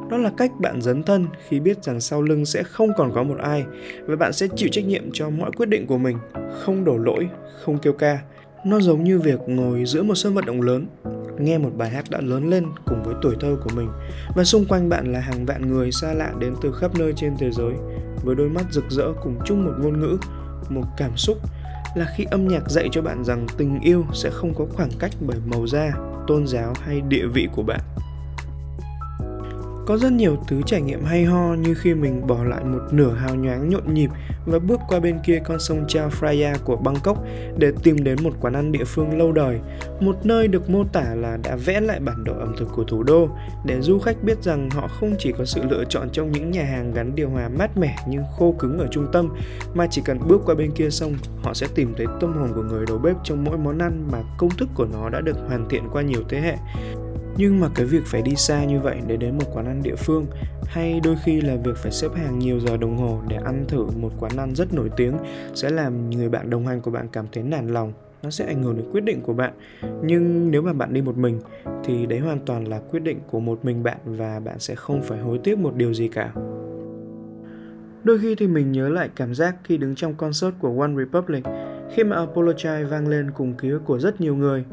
Đó 0.09 0.17
là 0.17 0.31
cách 0.37 0.51
bạn 0.59 0.81
dấn 0.81 1.03
thân 1.03 1.27
khi 1.47 1.59
biết 1.59 1.83
rằng 1.83 2.01
sau 2.01 2.21
lưng 2.21 2.45
sẽ 2.45 2.63
không 2.63 2.89
còn 2.97 3.11
có 3.13 3.23
một 3.23 3.37
ai 3.37 3.65
và 4.05 4.15
bạn 4.15 4.33
sẽ 4.33 4.47
chịu 4.55 4.69
trách 4.71 4.85
nhiệm 4.85 5.03
cho 5.13 5.29
mọi 5.29 5.51
quyết 5.51 5.69
định 5.69 5.87
của 5.87 5.97
mình, 5.97 6.17
không 6.61 6.85
đổ 6.85 6.97
lỗi, 6.97 7.29
không 7.63 7.77
kêu 7.77 7.93
ca 7.93 8.19
nó 8.65 8.79
giống 8.79 9.03
như 9.03 9.19
việc 9.19 9.39
ngồi 9.47 9.85
giữa 9.85 10.03
một 10.03 10.15
sân 10.15 10.33
vận 10.33 10.45
động 10.45 10.61
lớn, 10.61 10.87
nghe 11.39 11.57
một 11.57 11.71
bài 11.77 11.89
hát 11.89 12.05
đã 12.09 12.21
lớn 12.21 12.49
lên 12.49 12.65
cùng 12.85 13.03
với 13.03 13.15
tuổi 13.21 13.35
thơ 13.39 13.57
của 13.63 13.69
mình 13.75 13.89
và 14.35 14.43
xung 14.43 14.65
quanh 14.65 14.89
bạn 14.89 15.11
là 15.13 15.19
hàng 15.19 15.45
vạn 15.45 15.71
người 15.71 15.91
xa 15.91 16.13
lạ 16.13 16.33
đến 16.39 16.53
từ 16.61 16.71
khắp 16.71 16.91
nơi 16.99 17.13
trên 17.15 17.33
thế 17.39 17.51
giới 17.51 17.73
với 18.23 18.35
đôi 18.35 18.49
mắt 18.49 18.65
rực 18.71 18.83
rỡ 18.89 19.13
cùng 19.23 19.35
chung 19.45 19.65
một 19.65 19.71
ngôn 19.79 19.99
ngữ, 19.99 20.17
một 20.69 20.83
cảm 20.97 21.17
xúc 21.17 21.37
là 21.95 22.13
khi 22.15 22.23
âm 22.31 22.47
nhạc 22.47 22.69
dạy 22.69 22.89
cho 22.91 23.01
bạn 23.01 23.23
rằng 23.23 23.47
tình 23.57 23.79
yêu 23.79 24.05
sẽ 24.13 24.29
không 24.29 24.53
có 24.53 24.65
khoảng 24.73 24.89
cách 24.99 25.11
bởi 25.19 25.37
màu 25.45 25.67
da, 25.67 25.93
tôn 26.27 26.47
giáo 26.47 26.73
hay 26.81 27.01
địa 27.01 27.25
vị 27.33 27.47
của 27.55 27.63
bạn. 27.63 27.79
Có 29.85 29.97
rất 29.97 30.11
nhiều 30.11 30.37
thứ 30.47 30.61
trải 30.65 30.81
nghiệm 30.81 31.03
hay 31.03 31.25
ho 31.25 31.53
như 31.53 31.73
khi 31.73 31.93
mình 31.93 32.27
bỏ 32.27 32.43
lại 32.43 32.63
một 32.63 32.79
nửa 32.91 33.13
hào 33.13 33.35
nhoáng 33.35 33.69
nhộn 33.69 33.93
nhịp 33.93 34.09
và 34.45 34.59
bước 34.59 34.79
qua 34.87 34.99
bên 34.99 35.19
kia 35.25 35.39
con 35.45 35.59
sông 35.59 35.85
Chao 35.87 36.09
Phraya 36.09 36.55
của 36.63 36.75
Bangkok 36.75 37.23
để 37.57 37.71
tìm 37.83 38.03
đến 38.03 38.17
một 38.23 38.33
quán 38.41 38.53
ăn 38.53 38.71
địa 38.71 38.83
phương 38.83 39.17
lâu 39.17 39.31
đời, 39.31 39.59
một 39.99 40.15
nơi 40.25 40.47
được 40.47 40.69
mô 40.69 40.83
tả 40.83 41.15
là 41.15 41.37
đã 41.43 41.55
vẽ 41.55 41.81
lại 41.81 41.99
bản 41.99 42.23
đồ 42.23 42.33
ẩm 42.39 42.55
thực 42.57 42.67
của 42.75 42.83
thủ 42.83 43.03
đô 43.03 43.29
để 43.65 43.81
du 43.81 43.99
khách 43.99 44.23
biết 44.23 44.43
rằng 44.43 44.69
họ 44.69 44.87
không 44.87 45.15
chỉ 45.19 45.31
có 45.37 45.45
sự 45.45 45.61
lựa 45.69 45.83
chọn 45.89 46.09
trong 46.11 46.31
những 46.31 46.51
nhà 46.51 46.63
hàng 46.63 46.93
gắn 46.93 47.15
điều 47.15 47.29
hòa 47.29 47.49
mát 47.49 47.77
mẻ 47.77 47.95
nhưng 48.07 48.23
khô 48.37 48.55
cứng 48.59 48.79
ở 48.79 48.87
trung 48.91 49.07
tâm, 49.13 49.29
mà 49.73 49.87
chỉ 49.91 50.01
cần 50.05 50.19
bước 50.27 50.41
qua 50.45 50.55
bên 50.55 50.71
kia 50.71 50.89
sông, 50.89 51.13
họ 51.43 51.53
sẽ 51.53 51.67
tìm 51.75 51.93
thấy 51.97 52.07
tâm 52.21 52.33
hồn 52.33 52.51
của 52.55 52.63
người 52.63 52.85
đầu 52.87 52.97
bếp 52.97 53.15
trong 53.23 53.43
mỗi 53.43 53.57
món 53.57 53.77
ăn 53.77 54.07
mà 54.11 54.21
công 54.37 54.49
thức 54.49 54.69
của 54.75 54.85
nó 54.93 55.09
đã 55.09 55.21
được 55.21 55.37
hoàn 55.47 55.69
thiện 55.69 55.83
qua 55.91 56.01
nhiều 56.01 56.21
thế 56.29 56.41
hệ 56.41 56.55
nhưng 57.37 57.59
mà 57.59 57.69
cái 57.75 57.85
việc 57.85 58.05
phải 58.05 58.21
đi 58.21 58.35
xa 58.35 58.65
như 58.65 58.79
vậy 58.79 58.97
để 59.07 59.17
đến 59.17 59.37
một 59.37 59.45
quán 59.53 59.65
ăn 59.65 59.83
địa 59.83 59.95
phương, 59.95 60.25
hay 60.65 60.99
đôi 61.03 61.15
khi 61.23 61.41
là 61.41 61.55
việc 61.63 61.77
phải 61.77 61.91
xếp 61.91 62.07
hàng 62.15 62.39
nhiều 62.39 62.59
giờ 62.59 62.77
đồng 62.77 62.97
hồ 62.97 63.21
để 63.27 63.37
ăn 63.45 63.65
thử 63.67 63.85
một 64.01 64.11
quán 64.19 64.37
ăn 64.37 64.55
rất 64.55 64.73
nổi 64.73 64.89
tiếng, 64.97 65.13
sẽ 65.53 65.69
làm 65.69 66.09
người 66.09 66.29
bạn 66.29 66.49
đồng 66.49 66.67
hành 66.67 66.81
của 66.81 66.91
bạn 66.91 67.07
cảm 67.11 67.25
thấy 67.31 67.43
nản 67.43 67.67
lòng, 67.67 67.93
nó 68.23 68.29
sẽ 68.29 68.45
ảnh 68.45 68.63
hưởng 68.63 68.77
đến 68.77 68.85
quyết 68.91 69.03
định 69.03 69.21
của 69.21 69.33
bạn. 69.33 69.53
Nhưng 70.03 70.51
nếu 70.51 70.61
mà 70.61 70.73
bạn 70.73 70.93
đi 70.93 71.01
một 71.01 71.17
mình, 71.17 71.39
thì 71.83 72.05
đấy 72.05 72.19
hoàn 72.19 72.39
toàn 72.45 72.67
là 72.67 72.79
quyết 72.79 72.99
định 72.99 73.19
của 73.31 73.39
một 73.39 73.65
mình 73.65 73.83
bạn 73.83 73.97
và 74.05 74.39
bạn 74.39 74.59
sẽ 74.59 74.75
không 74.75 75.01
phải 75.03 75.19
hối 75.19 75.37
tiếc 75.43 75.59
một 75.59 75.75
điều 75.75 75.93
gì 75.93 76.07
cả. 76.07 76.31
Đôi 78.03 78.19
khi 78.19 78.35
thì 78.35 78.47
mình 78.47 78.71
nhớ 78.71 78.89
lại 78.89 79.09
cảm 79.15 79.35
giác 79.35 79.55
khi 79.63 79.77
đứng 79.77 79.95
trong 79.95 80.15
concert 80.15 80.55
của 80.59 80.81
One 80.81 80.93
Republic, 80.97 81.43
khi 81.93 82.03
mà 82.03 82.25
Apologize 82.25 82.87
vang 82.87 83.07
lên 83.07 83.31
cùng 83.31 83.53
ký 83.53 83.69
ức 83.69 83.81
của 83.85 83.99
rất 83.99 84.21
nhiều 84.21 84.35
người. 84.35 84.63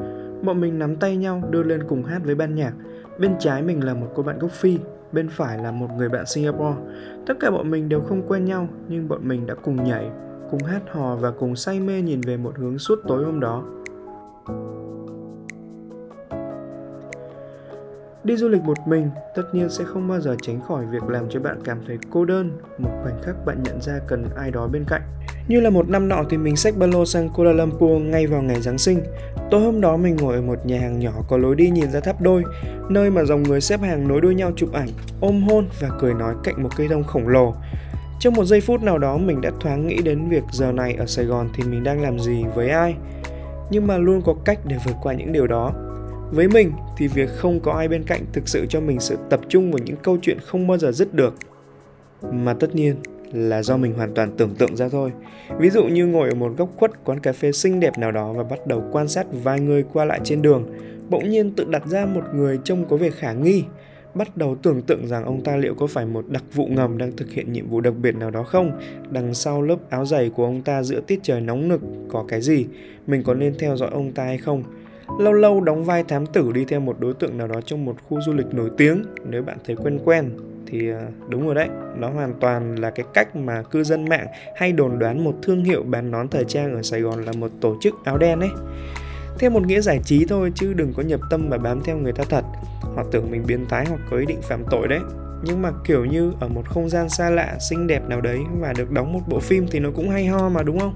Bọn 0.42 0.60
mình 0.60 0.78
nắm 0.78 0.96
tay 0.96 1.16
nhau 1.16 1.42
đưa 1.50 1.62
lên 1.62 1.82
cùng 1.88 2.04
hát 2.04 2.20
với 2.24 2.34
ban 2.34 2.54
nhạc. 2.54 2.72
Bên 3.18 3.34
trái 3.38 3.62
mình 3.62 3.84
là 3.84 3.94
một 3.94 4.06
cô 4.14 4.22
bạn 4.22 4.38
gốc 4.38 4.50
Phi, 4.50 4.78
bên 5.12 5.28
phải 5.28 5.58
là 5.58 5.70
một 5.70 5.88
người 5.96 6.08
bạn 6.08 6.26
Singapore. 6.26 6.80
Tất 7.26 7.34
cả 7.40 7.50
bọn 7.50 7.70
mình 7.70 7.88
đều 7.88 8.00
không 8.00 8.22
quen 8.28 8.44
nhau, 8.44 8.68
nhưng 8.88 9.08
bọn 9.08 9.28
mình 9.28 9.46
đã 9.46 9.54
cùng 9.54 9.84
nhảy, 9.84 10.10
cùng 10.50 10.64
hát 10.64 10.82
hò 10.90 11.16
và 11.16 11.30
cùng 11.30 11.56
say 11.56 11.80
mê 11.80 12.02
nhìn 12.02 12.20
về 12.20 12.36
một 12.36 12.52
hướng 12.56 12.78
suốt 12.78 12.98
tối 13.08 13.24
hôm 13.24 13.40
đó. 13.40 13.64
Đi 18.24 18.36
du 18.36 18.48
lịch 18.48 18.62
một 18.62 18.78
mình 18.86 19.10
tất 19.34 19.42
nhiên 19.52 19.68
sẽ 19.68 19.84
không 19.84 20.08
bao 20.08 20.20
giờ 20.20 20.36
tránh 20.42 20.60
khỏi 20.68 20.86
việc 20.86 21.02
làm 21.02 21.24
cho 21.30 21.40
bạn 21.40 21.58
cảm 21.64 21.78
thấy 21.86 21.98
cô 22.10 22.24
đơn, 22.24 22.50
một 22.78 22.90
khoảnh 23.02 23.22
khắc 23.22 23.46
bạn 23.46 23.62
nhận 23.62 23.80
ra 23.80 24.00
cần 24.08 24.24
ai 24.36 24.50
đó 24.50 24.68
bên 24.72 24.84
cạnh. 24.88 25.02
Như 25.48 25.60
là 25.60 25.70
một 25.70 25.88
năm 25.88 26.08
nọ 26.08 26.24
thì 26.30 26.36
mình 26.36 26.56
xách 26.56 26.76
ba 26.76 26.86
lô 26.86 27.04
sang 27.04 27.28
Kuala 27.28 27.52
Lumpur 27.52 28.02
ngay 28.02 28.26
vào 28.26 28.42
ngày 28.42 28.60
Giáng 28.60 28.78
sinh. 28.78 29.00
Tối 29.50 29.60
hôm 29.60 29.80
đó 29.80 29.96
mình 29.96 30.16
ngồi 30.16 30.34
ở 30.34 30.42
một 30.42 30.66
nhà 30.66 30.80
hàng 30.80 30.98
nhỏ 30.98 31.12
có 31.28 31.36
lối 31.36 31.56
đi 31.56 31.70
nhìn 31.70 31.90
ra 31.90 32.00
tháp 32.00 32.20
đôi, 32.20 32.42
nơi 32.88 33.10
mà 33.10 33.24
dòng 33.24 33.42
người 33.42 33.60
xếp 33.60 33.80
hàng 33.80 34.08
nối 34.08 34.20
đuôi 34.20 34.34
nhau 34.34 34.52
chụp 34.56 34.72
ảnh, 34.72 34.88
ôm 35.20 35.42
hôn 35.42 35.66
và 35.80 35.88
cười 36.00 36.14
nói 36.14 36.34
cạnh 36.44 36.62
một 36.62 36.68
cây 36.76 36.88
thông 36.88 37.04
khổng 37.04 37.28
lồ. 37.28 37.54
Trong 38.20 38.34
một 38.34 38.44
giây 38.44 38.60
phút 38.60 38.82
nào 38.82 38.98
đó 38.98 39.16
mình 39.16 39.40
đã 39.40 39.50
thoáng 39.60 39.86
nghĩ 39.86 40.02
đến 40.02 40.28
việc 40.28 40.42
giờ 40.52 40.72
này 40.72 40.94
ở 40.94 41.06
Sài 41.06 41.24
Gòn 41.24 41.48
thì 41.54 41.64
mình 41.64 41.84
đang 41.84 42.02
làm 42.02 42.18
gì 42.18 42.44
với 42.54 42.68
ai. 42.68 42.94
Nhưng 43.70 43.86
mà 43.86 43.98
luôn 43.98 44.22
có 44.22 44.34
cách 44.44 44.58
để 44.66 44.76
vượt 44.84 44.94
qua 45.02 45.12
những 45.12 45.32
điều 45.32 45.46
đó. 45.46 45.72
Với 46.30 46.48
mình 46.48 46.72
thì 46.96 47.08
việc 47.08 47.30
không 47.36 47.60
có 47.60 47.72
ai 47.72 47.88
bên 47.88 48.04
cạnh 48.04 48.20
thực 48.32 48.48
sự 48.48 48.66
cho 48.68 48.80
mình 48.80 49.00
sự 49.00 49.16
tập 49.30 49.40
trung 49.48 49.72
vào 49.72 49.78
những 49.84 49.96
câu 49.96 50.18
chuyện 50.22 50.38
không 50.46 50.66
bao 50.66 50.78
giờ 50.78 50.92
dứt 50.92 51.14
được. 51.14 51.34
Mà 52.32 52.54
tất 52.54 52.74
nhiên 52.74 52.96
là 53.32 53.62
do 53.62 53.76
mình 53.76 53.92
hoàn 53.94 54.14
toàn 54.14 54.36
tưởng 54.36 54.54
tượng 54.54 54.76
ra 54.76 54.88
thôi. 54.88 55.10
Ví 55.58 55.70
dụ 55.70 55.84
như 55.84 56.06
ngồi 56.06 56.28
ở 56.28 56.34
một 56.34 56.52
góc 56.56 56.68
khuất 56.76 57.04
quán 57.04 57.20
cà 57.20 57.32
phê 57.32 57.52
xinh 57.52 57.80
đẹp 57.80 57.98
nào 57.98 58.12
đó 58.12 58.32
và 58.32 58.44
bắt 58.44 58.66
đầu 58.66 58.82
quan 58.92 59.08
sát 59.08 59.26
vài 59.42 59.60
người 59.60 59.84
qua 59.92 60.04
lại 60.04 60.20
trên 60.24 60.42
đường, 60.42 60.66
bỗng 61.08 61.30
nhiên 61.30 61.50
tự 61.50 61.64
đặt 61.64 61.86
ra 61.86 62.06
một 62.06 62.22
người 62.34 62.58
trông 62.64 62.88
có 62.88 62.96
vẻ 62.96 63.10
khả 63.10 63.32
nghi, 63.32 63.64
bắt 64.14 64.36
đầu 64.36 64.56
tưởng 64.62 64.82
tượng 64.82 65.06
rằng 65.06 65.24
ông 65.24 65.44
ta 65.44 65.56
liệu 65.56 65.74
có 65.74 65.86
phải 65.86 66.06
một 66.06 66.24
đặc 66.28 66.44
vụ 66.54 66.66
ngầm 66.66 66.98
đang 66.98 67.16
thực 67.16 67.30
hiện 67.30 67.52
nhiệm 67.52 67.68
vụ 67.68 67.80
đặc 67.80 67.94
biệt 68.02 68.16
nào 68.16 68.30
đó 68.30 68.42
không? 68.42 68.80
Đằng 69.10 69.34
sau 69.34 69.62
lớp 69.62 69.90
áo 69.90 70.04
dày 70.04 70.30
của 70.30 70.44
ông 70.44 70.62
ta 70.62 70.82
giữa 70.82 71.00
tiết 71.00 71.20
trời 71.22 71.40
nóng 71.40 71.68
nực 71.68 71.80
có 72.08 72.24
cái 72.28 72.40
gì? 72.40 72.66
Mình 73.06 73.22
có 73.22 73.34
nên 73.34 73.54
theo 73.58 73.76
dõi 73.76 73.90
ông 73.92 74.12
ta 74.12 74.24
hay 74.24 74.38
không? 74.38 74.62
Lâu 75.18 75.32
lâu 75.32 75.60
đóng 75.60 75.84
vai 75.84 76.04
thám 76.04 76.26
tử 76.26 76.52
đi 76.52 76.64
theo 76.64 76.80
một 76.80 76.96
đối 77.00 77.14
tượng 77.14 77.38
nào 77.38 77.46
đó 77.48 77.60
trong 77.66 77.84
một 77.84 77.96
khu 78.08 78.20
du 78.20 78.32
lịch 78.32 78.54
nổi 78.54 78.70
tiếng. 78.76 79.02
Nếu 79.24 79.42
bạn 79.42 79.58
thấy 79.66 79.76
quen 79.76 79.98
quen 80.04 80.30
thì 80.66 80.88
ờ, 80.88 81.06
đúng 81.28 81.46
rồi 81.46 81.54
đấy. 81.54 81.68
Nó 81.96 82.08
hoàn 82.08 82.34
toàn 82.40 82.76
là 82.76 82.90
cái 82.90 83.06
cách 83.14 83.36
mà 83.36 83.62
cư 83.62 83.84
dân 83.84 84.04
mạng 84.04 84.26
hay 84.56 84.72
đồn 84.72 84.98
đoán 84.98 85.24
một 85.24 85.34
thương 85.42 85.64
hiệu 85.64 85.82
bán 85.82 86.10
nón 86.10 86.28
thời 86.28 86.44
trang 86.44 86.74
ở 86.74 86.82
Sài 86.82 87.00
Gòn 87.00 87.24
là 87.24 87.32
một 87.32 87.50
tổ 87.60 87.76
chức 87.80 87.94
áo 88.04 88.18
đen 88.18 88.40
ấy. 88.40 88.50
Theo 89.38 89.50
một 89.50 89.66
nghĩa 89.66 89.80
giải 89.80 90.00
trí 90.04 90.24
thôi, 90.28 90.52
chứ 90.54 90.72
đừng 90.72 90.92
có 90.96 91.02
nhập 91.02 91.20
tâm 91.30 91.48
và 91.48 91.58
bám 91.58 91.80
theo 91.84 91.96
người 91.96 92.12
ta 92.12 92.24
thật. 92.28 92.44
Họ 92.96 93.04
tưởng 93.10 93.30
mình 93.30 93.42
biến 93.46 93.66
thái 93.68 93.86
hoặc 93.88 94.00
có 94.10 94.16
ý 94.16 94.26
định 94.26 94.40
phạm 94.42 94.64
tội 94.70 94.88
đấy. 94.88 95.00
Nhưng 95.44 95.62
mà 95.62 95.72
kiểu 95.84 96.04
như 96.04 96.32
ở 96.40 96.48
một 96.48 96.62
không 96.66 96.88
gian 96.88 97.08
xa 97.08 97.30
lạ, 97.30 97.56
xinh 97.70 97.86
đẹp 97.86 98.08
nào 98.08 98.20
đấy 98.20 98.40
và 98.60 98.72
được 98.78 98.90
đóng 98.90 99.12
một 99.12 99.20
bộ 99.28 99.40
phim 99.40 99.66
thì 99.70 99.78
nó 99.78 99.90
cũng 99.96 100.08
hay 100.08 100.26
ho 100.26 100.48
mà, 100.48 100.62
đúng 100.62 100.78
không? 100.78 100.94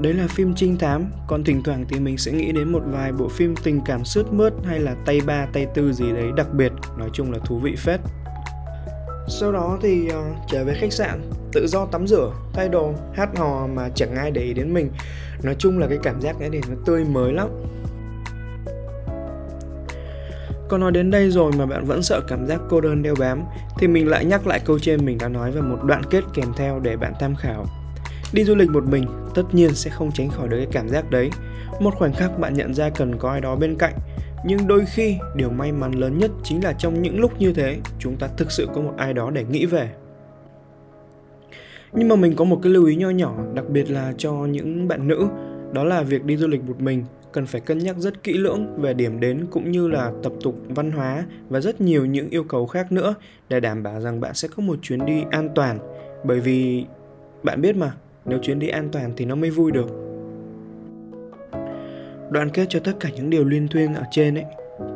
Đấy 0.00 0.14
là 0.14 0.26
phim 0.26 0.54
trinh 0.54 0.78
thám. 0.78 1.04
Còn 1.26 1.44
thỉnh 1.44 1.62
thoảng 1.62 1.84
thì 1.88 2.00
mình 2.00 2.18
sẽ 2.18 2.32
nghĩ 2.32 2.52
đến 2.52 2.72
một 2.72 2.82
vài 2.86 3.12
bộ 3.12 3.28
phim 3.28 3.54
tình 3.64 3.80
cảm 3.84 4.04
sướt 4.04 4.32
mướt 4.32 4.52
hay 4.64 4.80
là 4.80 4.94
tay 5.04 5.20
ba 5.26 5.46
tay 5.52 5.66
tư 5.74 5.92
gì 5.92 6.12
đấy 6.12 6.30
đặc 6.36 6.54
biệt. 6.54 6.72
Nói 6.98 7.08
chung 7.12 7.32
là 7.32 7.38
thú 7.38 7.58
vị 7.58 7.76
phết. 7.76 8.00
Sau 9.28 9.52
đó 9.52 9.78
thì 9.82 10.08
uh, 10.08 10.36
trở 10.48 10.64
về 10.64 10.74
khách 10.74 10.92
sạn 10.92 11.30
tự 11.52 11.66
do 11.66 11.86
tắm 11.86 12.06
rửa 12.06 12.32
thay 12.52 12.68
đồ 12.68 12.94
hát 13.14 13.38
hò 13.38 13.66
mà 13.66 13.88
chẳng 13.94 14.14
ai 14.14 14.30
để 14.30 14.42
ý 14.42 14.54
đến 14.54 14.74
mình. 14.74 14.90
Nói 15.42 15.54
chung 15.58 15.78
là 15.78 15.86
cái 15.86 15.98
cảm 16.02 16.20
giác 16.20 16.40
ấy 16.40 16.50
thì 16.52 16.60
nó 16.68 16.76
tươi 16.84 17.04
mới 17.04 17.32
lắm. 17.32 17.48
Còn 20.68 20.80
nói 20.80 20.92
đến 20.92 21.10
đây 21.10 21.30
rồi 21.30 21.52
mà 21.58 21.66
bạn 21.66 21.84
vẫn 21.84 22.02
sợ 22.02 22.20
cảm 22.28 22.46
giác 22.46 22.60
cô 22.68 22.80
đơn 22.80 23.02
đeo 23.02 23.14
bám 23.18 23.42
thì 23.78 23.88
mình 23.88 24.08
lại 24.08 24.24
nhắc 24.24 24.46
lại 24.46 24.60
câu 24.64 24.78
trên 24.78 25.04
mình 25.06 25.18
đã 25.18 25.28
nói 25.28 25.50
về 25.50 25.60
một 25.60 25.78
đoạn 25.84 26.02
kết 26.10 26.24
kèm 26.34 26.52
theo 26.56 26.80
để 26.80 26.96
bạn 26.96 27.12
tham 27.20 27.34
khảo. 27.36 27.66
Đi 28.32 28.44
du 28.44 28.54
lịch 28.54 28.70
một 28.70 28.84
mình 28.88 29.04
tất 29.34 29.42
nhiên 29.52 29.74
sẽ 29.74 29.90
không 29.90 30.12
tránh 30.12 30.28
khỏi 30.28 30.48
được 30.48 30.56
cái 30.56 30.68
cảm 30.72 30.88
giác 30.88 31.10
đấy. 31.10 31.30
Một 31.80 31.94
khoảnh 31.94 32.12
khắc 32.12 32.38
bạn 32.38 32.54
nhận 32.54 32.74
ra 32.74 32.90
cần 32.90 33.18
có 33.18 33.30
ai 33.30 33.40
đó 33.40 33.56
bên 33.56 33.76
cạnh. 33.78 33.94
Nhưng 34.46 34.66
đôi 34.66 34.84
khi, 34.86 35.16
điều 35.36 35.50
may 35.50 35.72
mắn 35.72 35.92
lớn 35.92 36.18
nhất 36.18 36.30
chính 36.42 36.64
là 36.64 36.72
trong 36.72 37.02
những 37.02 37.20
lúc 37.20 37.40
như 37.40 37.52
thế, 37.52 37.76
chúng 37.98 38.16
ta 38.16 38.28
thực 38.36 38.50
sự 38.50 38.68
có 38.74 38.80
một 38.80 38.94
ai 38.96 39.12
đó 39.12 39.30
để 39.30 39.44
nghĩ 39.44 39.66
về. 39.66 39.90
Nhưng 41.92 42.08
mà 42.08 42.16
mình 42.16 42.36
có 42.36 42.44
một 42.44 42.60
cái 42.62 42.72
lưu 42.72 42.86
ý 42.86 42.96
nho 42.96 43.10
nhỏ, 43.10 43.34
đặc 43.54 43.68
biệt 43.68 43.90
là 43.90 44.12
cho 44.18 44.32
những 44.32 44.88
bạn 44.88 45.08
nữ, 45.08 45.28
đó 45.72 45.84
là 45.84 46.02
việc 46.02 46.24
đi 46.24 46.36
du 46.36 46.48
lịch 46.48 46.62
một 46.62 46.80
mình 46.80 47.04
cần 47.32 47.46
phải 47.46 47.60
cân 47.60 47.78
nhắc 47.78 47.96
rất 47.98 48.22
kỹ 48.22 48.32
lưỡng 48.32 48.80
về 48.80 48.94
điểm 48.94 49.20
đến 49.20 49.46
cũng 49.50 49.70
như 49.70 49.88
là 49.88 50.12
tập 50.22 50.32
tục, 50.42 50.56
văn 50.68 50.92
hóa 50.92 51.24
và 51.48 51.60
rất 51.60 51.80
nhiều 51.80 52.06
những 52.06 52.30
yêu 52.30 52.44
cầu 52.44 52.66
khác 52.66 52.92
nữa 52.92 53.14
để 53.48 53.60
đảm 53.60 53.82
bảo 53.82 54.00
rằng 54.00 54.20
bạn 54.20 54.34
sẽ 54.34 54.48
có 54.56 54.62
một 54.62 54.78
chuyến 54.82 55.06
đi 55.06 55.24
an 55.30 55.48
toàn 55.54 55.78
bởi 56.24 56.40
vì 56.40 56.84
bạn 57.42 57.60
biết 57.60 57.76
mà 57.76 57.92
nếu 58.24 58.38
chuyến 58.42 58.58
đi 58.58 58.68
an 58.68 58.88
toàn 58.92 59.12
thì 59.16 59.24
nó 59.24 59.34
mới 59.34 59.50
vui 59.50 59.72
được. 59.72 59.86
Đoạn 62.30 62.50
kết 62.50 62.66
cho 62.68 62.80
tất 62.80 62.92
cả 63.00 63.08
những 63.16 63.30
điều 63.30 63.44
liên 63.44 63.68
thuyên 63.68 63.94
ở 63.94 64.02
trên 64.10 64.34
ấy, 64.34 64.44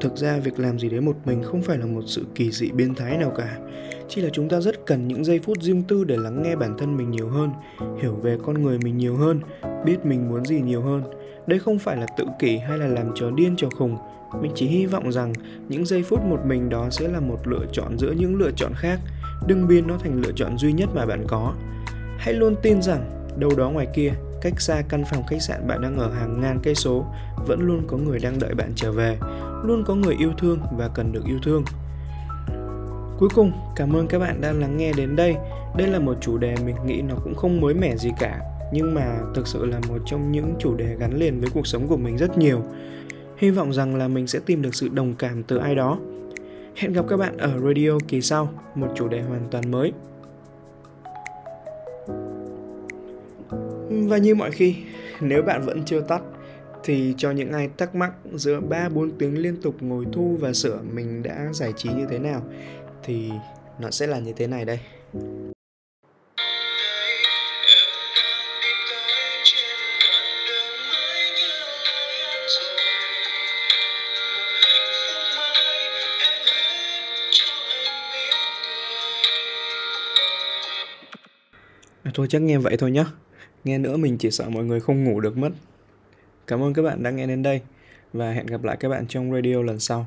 thực 0.00 0.16
ra 0.16 0.38
việc 0.38 0.58
làm 0.58 0.78
gì 0.78 0.88
đấy 0.88 1.00
một 1.00 1.16
mình 1.24 1.42
không 1.42 1.62
phải 1.62 1.78
là 1.78 1.86
một 1.86 2.02
sự 2.06 2.24
kỳ 2.34 2.50
dị 2.50 2.70
biến 2.70 2.94
thái 2.94 3.18
nào 3.18 3.32
cả. 3.36 3.58
Chỉ 4.08 4.20
là 4.20 4.28
chúng 4.32 4.48
ta 4.48 4.60
rất 4.60 4.86
cần 4.86 5.08
những 5.08 5.24
giây 5.24 5.38
phút 5.38 5.62
riêng 5.62 5.82
tư 5.82 6.04
để 6.04 6.16
lắng 6.16 6.42
nghe 6.42 6.56
bản 6.56 6.76
thân 6.78 6.96
mình 6.96 7.10
nhiều 7.10 7.28
hơn, 7.28 7.50
hiểu 8.02 8.14
về 8.14 8.36
con 8.42 8.62
người 8.62 8.78
mình 8.78 8.96
nhiều 8.96 9.16
hơn, 9.16 9.40
biết 9.84 9.96
mình 10.04 10.28
muốn 10.28 10.44
gì 10.44 10.60
nhiều 10.60 10.82
hơn. 10.82 11.02
Đây 11.46 11.58
không 11.58 11.78
phải 11.78 11.96
là 11.96 12.06
tự 12.18 12.24
kỷ 12.38 12.56
hay 12.56 12.78
là 12.78 12.86
làm 12.86 13.12
trò 13.14 13.30
điên 13.30 13.56
trò 13.56 13.68
khùng. 13.78 13.96
Mình 14.42 14.52
chỉ 14.54 14.66
hy 14.66 14.86
vọng 14.86 15.12
rằng 15.12 15.32
những 15.68 15.86
giây 15.86 16.02
phút 16.02 16.20
một 16.24 16.40
mình 16.46 16.68
đó 16.68 16.90
sẽ 16.90 17.08
là 17.08 17.20
một 17.20 17.38
lựa 17.44 17.66
chọn 17.72 17.98
giữa 17.98 18.12
những 18.12 18.36
lựa 18.36 18.50
chọn 18.56 18.72
khác. 18.74 19.00
Đừng 19.46 19.68
biến 19.68 19.86
nó 19.86 19.98
thành 19.98 20.20
lựa 20.20 20.32
chọn 20.36 20.58
duy 20.58 20.72
nhất 20.72 20.88
mà 20.94 21.06
bạn 21.06 21.24
có 21.28 21.54
hãy 22.18 22.34
luôn 22.34 22.56
tin 22.62 22.82
rằng, 22.82 23.28
đâu 23.38 23.50
đó 23.56 23.70
ngoài 23.70 23.86
kia, 23.94 24.12
cách 24.40 24.60
xa 24.60 24.82
căn 24.88 25.04
phòng 25.10 25.26
khách 25.26 25.42
sạn 25.42 25.68
bạn 25.68 25.82
đang 25.82 25.98
ở 25.98 26.12
hàng 26.12 26.40
ngàn 26.40 26.58
cây 26.62 26.74
số, 26.74 27.06
vẫn 27.46 27.60
luôn 27.60 27.82
có 27.86 27.96
người 27.96 28.18
đang 28.18 28.38
đợi 28.38 28.54
bạn 28.54 28.72
trở 28.74 28.92
về, 28.92 29.16
luôn 29.64 29.84
có 29.86 29.94
người 29.94 30.14
yêu 30.18 30.32
thương 30.38 30.58
và 30.76 30.88
cần 30.88 31.12
được 31.12 31.24
yêu 31.26 31.38
thương. 31.42 31.64
Cuối 33.18 33.28
cùng, 33.34 33.52
cảm 33.76 33.96
ơn 33.96 34.06
các 34.06 34.18
bạn 34.18 34.40
đã 34.40 34.52
lắng 34.52 34.76
nghe 34.76 34.92
đến 34.92 35.16
đây. 35.16 35.36
Đây 35.76 35.86
là 35.86 35.98
một 35.98 36.14
chủ 36.20 36.38
đề 36.38 36.54
mình 36.64 36.76
nghĩ 36.86 37.02
nó 37.02 37.14
cũng 37.24 37.34
không 37.34 37.60
mới 37.60 37.74
mẻ 37.74 37.96
gì 37.96 38.10
cả, 38.18 38.40
nhưng 38.72 38.94
mà 38.94 39.18
thực 39.34 39.46
sự 39.46 39.66
là 39.66 39.80
một 39.88 39.98
trong 40.06 40.32
những 40.32 40.54
chủ 40.58 40.74
đề 40.74 40.96
gắn 40.98 41.14
liền 41.18 41.40
với 41.40 41.50
cuộc 41.54 41.66
sống 41.66 41.88
của 41.88 41.96
mình 41.96 42.18
rất 42.18 42.38
nhiều. 42.38 42.62
Hy 43.36 43.50
vọng 43.50 43.72
rằng 43.72 43.96
là 43.96 44.08
mình 44.08 44.26
sẽ 44.26 44.38
tìm 44.46 44.62
được 44.62 44.74
sự 44.74 44.88
đồng 44.88 45.14
cảm 45.14 45.42
từ 45.42 45.56
ai 45.56 45.74
đó. 45.74 45.98
Hẹn 46.76 46.92
gặp 46.92 47.04
các 47.08 47.16
bạn 47.16 47.38
ở 47.38 47.58
radio 47.64 47.98
kỳ 48.08 48.20
sau, 48.20 48.48
một 48.74 48.88
chủ 48.94 49.08
đề 49.08 49.22
hoàn 49.22 49.46
toàn 49.50 49.70
mới. 49.70 49.92
Và 54.02 54.16
như 54.16 54.34
mọi 54.34 54.50
khi, 54.50 54.74
nếu 55.20 55.42
bạn 55.42 55.62
vẫn 55.66 55.82
chưa 55.84 56.00
tắt 56.00 56.22
thì 56.84 57.14
cho 57.18 57.30
những 57.30 57.52
ai 57.52 57.68
thắc 57.78 57.94
mắc 57.94 58.12
giữa 58.34 58.60
3-4 58.60 59.10
tiếng 59.18 59.42
liên 59.42 59.56
tục 59.62 59.76
ngồi 59.80 60.04
thu 60.12 60.36
và 60.40 60.52
sửa 60.52 60.78
mình 60.92 61.22
đã 61.22 61.48
giải 61.52 61.72
trí 61.76 61.88
như 61.88 62.06
thế 62.10 62.18
nào 62.18 62.42
thì 63.04 63.30
nó 63.78 63.90
sẽ 63.90 64.06
là 64.06 64.18
như 64.18 64.32
thế 64.36 64.46
này 64.46 64.64
đây. 64.64 64.78
Thôi 82.14 82.26
chắc 82.30 82.42
nghe 82.42 82.58
vậy 82.58 82.76
thôi 82.76 82.90
nhá 82.90 83.04
Nghe 83.64 83.78
nữa 83.78 83.96
mình 83.96 84.18
chỉ 84.18 84.30
sợ 84.30 84.50
mọi 84.50 84.64
người 84.64 84.80
không 84.80 85.04
ngủ 85.04 85.20
được 85.20 85.36
mất. 85.36 85.50
Cảm 86.46 86.62
ơn 86.62 86.74
các 86.74 86.82
bạn 86.82 87.02
đã 87.02 87.10
nghe 87.10 87.26
đến 87.26 87.42
đây 87.42 87.60
và 88.12 88.32
hẹn 88.32 88.46
gặp 88.46 88.64
lại 88.64 88.76
các 88.80 88.88
bạn 88.88 89.06
trong 89.08 89.32
radio 89.32 89.62
lần 89.62 89.80
sau. 89.80 90.06